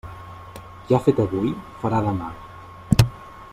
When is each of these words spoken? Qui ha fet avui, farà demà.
Qui 0.87 0.95
ha 0.95 0.99
fet 1.07 1.21
avui, 1.25 1.53
farà 1.83 2.01
demà. 2.09 2.33